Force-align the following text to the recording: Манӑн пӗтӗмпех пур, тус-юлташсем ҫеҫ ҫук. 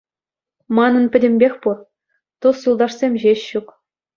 Манӑн 0.75 1.05
пӗтӗмпех 1.15 1.53
пур, 1.65 1.77
тус-юлташсем 2.41 3.13
ҫеҫ 3.27 3.39
ҫук. 3.49 3.67